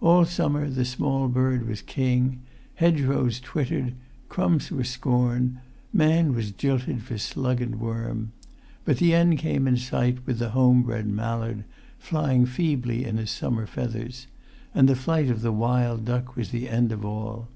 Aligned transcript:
All 0.00 0.24
summer 0.24 0.70
the 0.70 0.86
small 0.86 1.28
bird 1.28 1.68
was 1.68 1.82
king; 1.82 2.40
hedgerows 2.76 3.38
twittered; 3.38 3.92
crumbs 4.30 4.70
were 4.70 4.82
scorned; 4.82 5.58
man 5.92 6.32
was 6.32 6.52
jilted 6.52 7.02
for 7.02 7.18
slug 7.18 7.60
and 7.60 7.78
worm. 7.78 8.32
But 8.86 8.96
the 8.96 9.12
end 9.14 9.36
came 9.36 9.68
in 9.68 9.76
sight 9.76 10.26
with 10.26 10.38
the 10.38 10.52
homebred 10.52 11.06
mallard, 11.08 11.64
flying 11.98 12.46
feebly 12.46 13.04
in 13.04 13.18
his 13.18 13.30
summer 13.30 13.66
feathers; 13.66 14.26
and 14.74 14.88
the 14.88 14.96
flight 14.96 15.28
of 15.28 15.42
the 15.42 15.52
wild 15.52 16.06
duck 16.06 16.34
was 16.34 16.48
the 16.48 16.70
end 16.70 16.90
of 16.90 17.04
all. 17.04 17.48